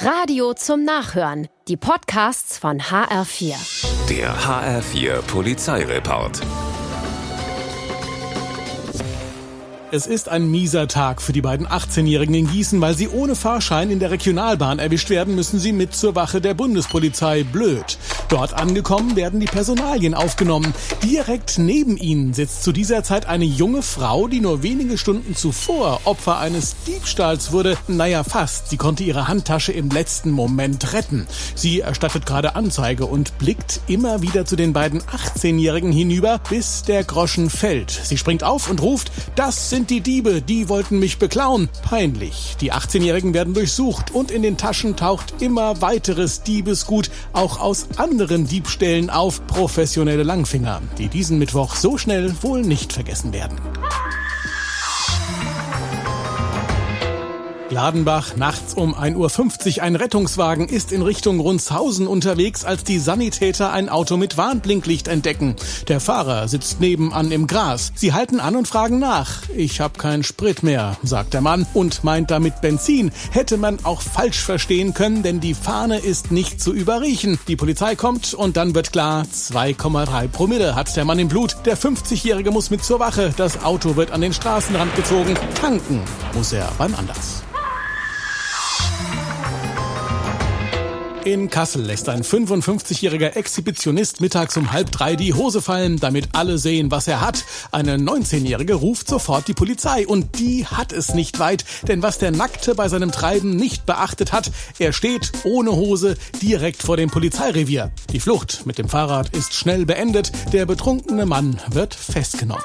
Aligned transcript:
Radio 0.00 0.54
zum 0.54 0.84
Nachhören. 0.84 1.48
Die 1.68 1.76
Podcasts 1.76 2.58
von 2.58 2.80
HR4. 2.80 3.54
Der 4.10 4.34
HR4 4.36 5.22
Polizeireport. 5.22 6.40
Es 9.92 10.06
ist 10.06 10.28
ein 10.28 10.50
mieser 10.50 10.88
Tag 10.88 11.22
für 11.22 11.32
die 11.32 11.40
beiden 11.40 11.68
18-Jährigen 11.68 12.34
in 12.34 12.50
Gießen, 12.50 12.80
weil 12.80 12.94
sie 12.94 13.08
ohne 13.08 13.36
Fahrschein 13.36 13.90
in 13.90 14.00
der 14.00 14.10
Regionalbahn 14.10 14.80
erwischt 14.80 15.08
werden, 15.08 15.36
müssen 15.36 15.60
sie 15.60 15.72
mit 15.72 15.94
zur 15.94 16.16
Wache 16.16 16.40
der 16.40 16.54
Bundespolizei. 16.54 17.44
Blöd. 17.44 17.96
Dort 18.28 18.54
angekommen 18.54 19.16
werden 19.16 19.38
die 19.38 19.46
Personalien 19.46 20.14
aufgenommen. 20.14 20.74
Direkt 21.02 21.58
neben 21.58 21.96
ihnen 21.96 22.32
sitzt 22.32 22.64
zu 22.64 22.72
dieser 22.72 23.02
Zeit 23.02 23.26
eine 23.26 23.44
junge 23.44 23.82
Frau, 23.82 24.28
die 24.28 24.40
nur 24.40 24.62
wenige 24.62 24.98
Stunden 24.98 25.36
zuvor 25.36 26.00
Opfer 26.04 26.38
eines 26.38 26.74
Diebstahls 26.86 27.52
wurde. 27.52 27.76
Naja, 27.86 28.24
fast. 28.24 28.70
Sie 28.70 28.76
konnte 28.76 29.04
ihre 29.04 29.28
Handtasche 29.28 29.72
im 29.72 29.90
letzten 29.90 30.30
Moment 30.30 30.92
retten. 30.94 31.26
Sie 31.54 31.80
erstattet 31.80 32.26
gerade 32.26 32.56
Anzeige 32.56 33.06
und 33.06 33.36
blickt 33.38 33.80
immer 33.88 34.22
wieder 34.22 34.46
zu 34.46 34.56
den 34.56 34.72
beiden 34.72 35.02
18-Jährigen 35.02 35.92
hinüber, 35.92 36.40
bis 36.48 36.82
der 36.82 37.04
Groschen 37.04 37.50
fällt. 37.50 37.90
Sie 37.90 38.18
springt 38.18 38.42
auf 38.42 38.70
und 38.70 38.80
ruft, 38.82 39.12
das 39.36 39.70
sind 39.70 39.90
die 39.90 40.00
Diebe, 40.00 40.40
die 40.40 40.68
wollten 40.68 40.98
mich 40.98 41.18
beklauen. 41.18 41.68
Peinlich. 41.82 42.56
Die 42.60 42.72
18-Jährigen 42.72 43.34
werden 43.34 43.54
durchsucht 43.54 44.12
und 44.12 44.30
in 44.30 44.42
den 44.42 44.56
Taschen 44.56 44.96
taucht 44.96 45.42
immer 45.42 45.82
weiteres 45.82 46.42
Diebesgut, 46.42 47.10
auch 47.32 47.60
aus 47.60 47.86
anderen 47.96 48.23
Diebstählen 48.26 49.10
auf. 49.10 49.46
Professionelle 49.46 50.22
Langfinger, 50.22 50.80
die 50.98 51.08
diesen 51.08 51.38
Mittwoch 51.38 51.76
so 51.76 51.98
schnell 51.98 52.34
wohl 52.42 52.62
nicht 52.62 52.92
vergessen 52.92 53.32
werden. 53.32 53.60
Gladenbach, 57.68 58.36
nachts 58.36 58.74
um 58.74 58.94
1.50 58.94 59.78
Uhr. 59.78 59.82
Ein 59.82 59.96
Rettungswagen 59.96 60.68
ist 60.68 60.92
in 60.92 61.02
Richtung 61.02 61.40
Rundshausen 61.40 62.06
unterwegs, 62.06 62.64
als 62.64 62.84
die 62.84 62.98
Sanitäter 62.98 63.72
ein 63.72 63.88
Auto 63.88 64.16
mit 64.16 64.36
Warnblinklicht 64.36 65.08
entdecken. 65.08 65.56
Der 65.88 66.00
Fahrer 66.00 66.46
sitzt 66.46 66.80
nebenan 66.80 67.32
im 67.32 67.46
Gras. 67.46 67.92
Sie 67.94 68.12
halten 68.12 68.38
an 68.38 68.56
und 68.56 68.68
fragen 68.68 68.98
nach. 68.98 69.42
Ich 69.56 69.80
hab 69.80 69.98
keinen 69.98 70.22
Sprit 70.22 70.62
mehr, 70.62 70.96
sagt 71.02 71.32
der 71.32 71.40
Mann 71.40 71.66
und 71.72 72.04
meint 72.04 72.30
damit 72.30 72.60
Benzin. 72.60 73.10
Hätte 73.30 73.56
man 73.56 73.78
auch 73.84 74.02
falsch 74.02 74.40
verstehen 74.40 74.92
können, 74.92 75.22
denn 75.22 75.40
die 75.40 75.54
Fahne 75.54 75.98
ist 75.98 76.30
nicht 76.30 76.60
zu 76.60 76.72
überriechen. 76.74 77.38
Die 77.48 77.56
Polizei 77.56 77.96
kommt 77.96 78.34
und 78.34 78.56
dann 78.56 78.74
wird 78.74 78.92
klar, 78.92 79.24
2,3 79.32 80.28
Promille 80.28 80.74
hat 80.74 80.94
der 80.96 81.04
Mann 81.04 81.18
im 81.18 81.28
Blut. 81.28 81.56
Der 81.64 81.78
50-Jährige 81.78 82.50
muss 82.50 82.70
mit 82.70 82.84
zur 82.84 83.00
Wache. 83.00 83.32
Das 83.36 83.64
Auto 83.64 83.96
wird 83.96 84.10
an 84.10 84.20
den 84.20 84.34
Straßenrand 84.34 84.94
gezogen. 84.96 85.34
Tanken 85.60 86.02
muss 86.34 86.52
er 86.52 86.70
beim 86.78 86.94
Anlass. 86.94 87.42
In 91.24 91.48
Kassel 91.48 91.82
lässt 91.82 92.10
ein 92.10 92.22
55-jähriger 92.22 93.34
Exhibitionist 93.34 94.20
mittags 94.20 94.58
um 94.58 94.72
halb 94.72 94.90
drei 94.92 95.16
die 95.16 95.32
Hose 95.32 95.62
fallen, 95.62 95.98
damit 95.98 96.28
alle 96.32 96.58
sehen, 96.58 96.90
was 96.90 97.08
er 97.08 97.22
hat. 97.22 97.44
Eine 97.72 97.96
19-jährige 97.96 98.74
ruft 98.74 99.08
sofort 99.08 99.48
die 99.48 99.54
Polizei 99.54 100.06
und 100.06 100.38
die 100.38 100.66
hat 100.66 100.92
es 100.92 101.14
nicht 101.14 101.38
weit, 101.38 101.64
denn 101.88 102.02
was 102.02 102.18
der 102.18 102.30
Nackte 102.30 102.74
bei 102.74 102.90
seinem 102.90 103.10
Treiben 103.10 103.56
nicht 103.56 103.86
beachtet 103.86 104.32
hat, 104.32 104.50
er 104.78 104.92
steht 104.92 105.32
ohne 105.44 105.72
Hose 105.72 106.18
direkt 106.42 106.82
vor 106.82 106.98
dem 106.98 107.08
Polizeirevier. 107.08 107.90
Die 108.12 108.20
Flucht 108.20 108.66
mit 108.66 108.76
dem 108.76 108.90
Fahrrad 108.90 109.34
ist 109.34 109.54
schnell 109.54 109.86
beendet, 109.86 110.30
der 110.52 110.66
betrunkene 110.66 111.24
Mann 111.24 111.58
wird 111.70 111.94
festgenommen. 111.94 112.64